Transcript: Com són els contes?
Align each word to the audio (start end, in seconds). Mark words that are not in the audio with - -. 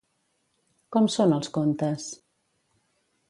Com 0.95 1.09
són 1.17 1.37
els 1.37 1.53
contes? 1.59 2.07